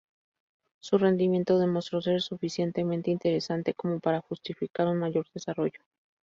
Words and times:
Su 0.81 0.97
rendimiento 0.97 1.59
demostró 1.59 2.01
ser 2.01 2.21
suficientemente 2.21 3.11
interesante 3.11 3.75
como 3.75 3.99
para 3.99 4.21
justificar 4.21 4.87
un 4.87 4.97
mayor 4.97 5.27
desarrollo. 5.31 5.79